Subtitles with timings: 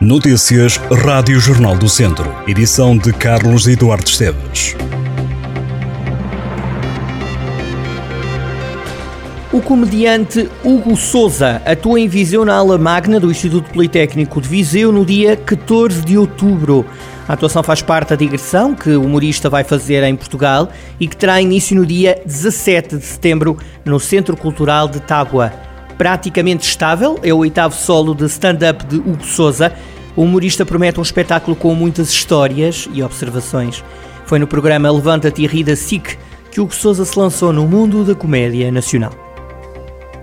[0.00, 2.34] Notícias Rádio Jornal do Centro.
[2.48, 4.74] Edição de Carlos Eduardo Esteves.
[9.52, 14.90] O comediante Hugo Souza atua em Viseu na ala magna do Instituto Politécnico de Viseu
[14.90, 16.86] no dia 14 de outubro.
[17.28, 21.14] A atuação faz parte da digressão que o humorista vai fazer em Portugal e que
[21.14, 25.52] terá início no dia 17 de setembro no Centro Cultural de Tábua
[26.00, 29.70] praticamente estável, é o oitavo solo de stand-up de Hugo Souza.
[30.16, 33.84] O humorista promete um espetáculo com muitas histórias e observações.
[34.24, 36.16] Foi no programa Levanta-te e Ri da SIC
[36.50, 39.12] que Hugo Souza se lançou no mundo da comédia nacional.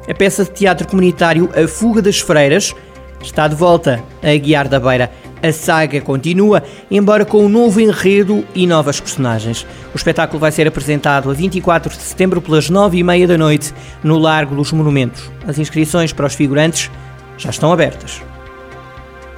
[0.10, 2.74] A peça de teatro comunitário A Fuga das Freiras
[3.22, 5.12] está de volta a Guiar da Beira.
[5.42, 9.68] A saga continua, embora com um novo enredo e novas personagens.
[9.94, 14.56] O espetáculo vai ser apresentado a 24 de setembro pelas 9h30 da noite no Largo
[14.56, 15.32] dos Monumentos.
[15.48, 16.90] As inscrições para os figurantes
[17.38, 18.22] já estão abertas.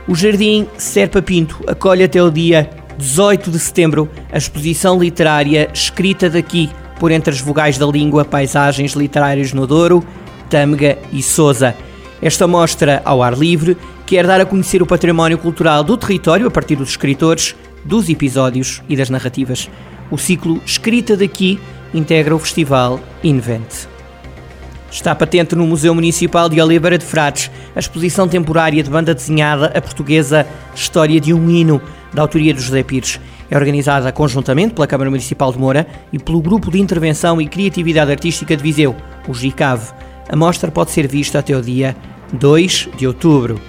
[0.08, 6.30] O Jardim Serpa Pinto acolhe até o dia 18 de setembro a exposição literária Escrita
[6.30, 10.04] daqui, por entre as vogais da língua, paisagens literárias no Douro,
[10.50, 11.76] Tâmega e Sousa.
[12.22, 16.52] Esta mostra ao ar livre quer dar a conhecer o património cultural do território a
[16.52, 19.70] partir dos escritores, dos episódios e das narrativas.
[20.12, 21.60] O ciclo Escrita daqui
[21.94, 23.88] integra o festival Invent.
[24.92, 29.68] Está patente no Museu Municipal de Oliveira de Frades a exposição temporária de banda desenhada
[29.68, 31.80] a portuguesa História de um Hino,
[32.12, 33.20] da autoria de José Pires.
[33.52, 38.12] É organizada conjuntamente pela Câmara Municipal de Moura e pelo Grupo de Intervenção e Criatividade
[38.12, 38.96] Artística de Viseu,
[39.28, 39.94] o GICAV.
[40.28, 41.96] A mostra pode ser vista até o dia
[42.34, 43.60] 2 de outubro.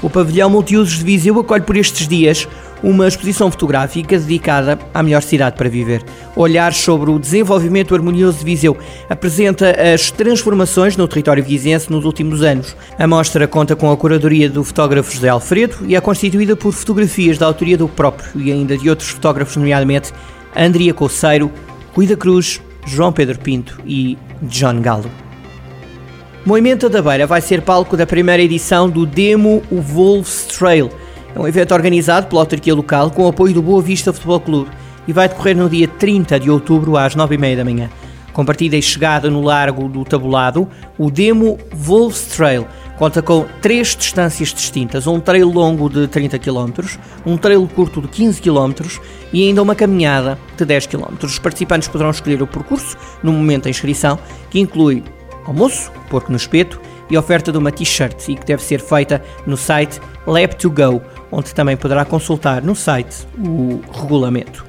[0.00, 2.46] O pavilhão multiusos de Viseu acolhe por estes dias
[2.82, 6.02] uma exposição fotográfica dedicada à melhor cidade para viver.
[6.36, 8.76] Olhar sobre o desenvolvimento harmonioso de Viseu
[9.10, 12.76] apresenta as transformações no território vizense nos últimos anos.
[12.98, 17.38] A mostra conta com a curadoria do fotógrafo José Alfredo e é constituída por fotografias
[17.38, 20.12] da autoria do próprio e ainda de outros fotógrafos, nomeadamente
[20.56, 21.50] Andria Coceiro,
[21.92, 25.27] Rui da Cruz, João Pedro Pinto e John Galo.
[26.44, 30.90] Moimenta da Beira vai ser palco da primeira edição do Demo o Wolves Trail.
[31.34, 34.70] É um evento organizado pela autarquia local com o apoio do Boa Vista Futebol Clube
[35.06, 37.90] e vai decorrer no dia 30 de outubro às 9h30 da manhã.
[38.32, 42.66] Com partida e chegada no Largo do Tabulado, o Demo Wolves Trail
[42.96, 46.70] conta com três distâncias distintas: um trail longo de 30 km,
[47.26, 48.72] um trail curto de 15 km
[49.32, 51.14] e ainda uma caminhada de 10 km.
[51.22, 54.18] Os participantes poderão escolher o percurso no momento da inscrição,
[54.50, 55.02] que inclui
[55.48, 59.56] almoço, porco no espeto e oferta de uma t-shirt e que deve ser feita no
[59.56, 64.68] site Lab2Go, onde também poderá consultar no site o regulamento.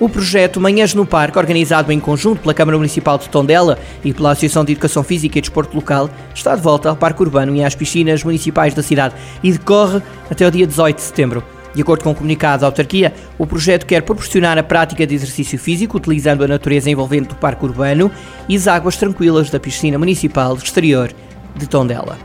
[0.00, 4.32] O projeto Manhãs no Parque, organizado em conjunto pela Câmara Municipal de Tondela e pela
[4.32, 7.76] Associação de Educação Física e Desporto Local, está de volta ao Parque Urbano e às
[7.76, 11.53] piscinas municipais da cidade e decorre até o dia 18 de setembro.
[11.74, 15.58] De acordo com o comunicado da autarquia, o projeto quer proporcionar a prática de exercício
[15.58, 18.10] físico utilizando a natureza envolvente do parque urbano
[18.48, 21.12] e as águas tranquilas da piscina municipal exterior
[21.56, 22.16] de Tondela.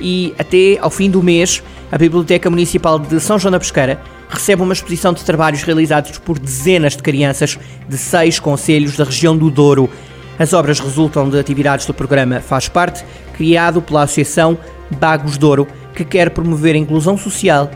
[0.00, 4.62] E até ao fim do mês, a Biblioteca Municipal de São João da Pesqueira recebe
[4.62, 9.50] uma exposição de trabalhos realizados por dezenas de crianças de seis conselhos da região do
[9.50, 9.90] Douro.
[10.38, 13.04] As obras resultam de atividades do programa Faz Parte,
[13.36, 14.58] criado pela Associação
[14.98, 17.70] Bagos Douro, que quer promover a inclusão social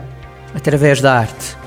[0.53, 1.57] através da arte.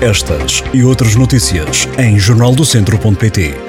[0.00, 3.65] Estas e outras notícias em jornaldocentro.pt.